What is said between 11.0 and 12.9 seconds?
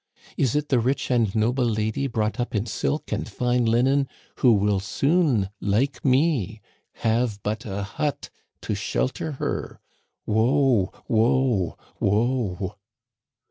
Woe! Woe